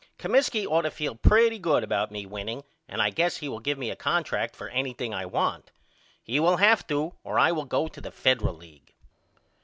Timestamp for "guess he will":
3.11-3.59